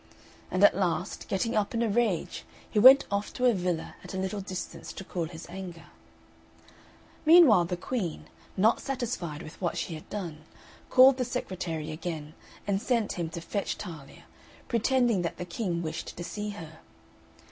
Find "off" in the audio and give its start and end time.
3.11-3.31